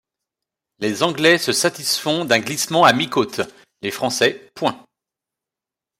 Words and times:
Les 0.79 1.03
anglais 1.03 1.37
se 1.37 1.51
satisfont 1.51 2.25
d’un 2.25 2.39
glissement 2.39 2.85
à 2.85 2.91
mi-côte; 2.91 3.41
les 3.83 3.91
français 3.91 4.49
point. 4.55 4.83